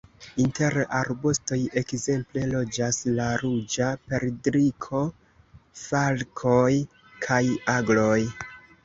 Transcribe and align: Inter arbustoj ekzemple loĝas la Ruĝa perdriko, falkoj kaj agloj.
Inter 0.43 0.77
arbustoj 0.99 1.57
ekzemple 1.81 2.45
loĝas 2.53 2.97
la 3.19 3.27
Ruĝa 3.41 3.89
perdriko, 4.13 5.03
falkoj 5.83 6.71
kaj 7.27 7.43
agloj. 7.77 8.17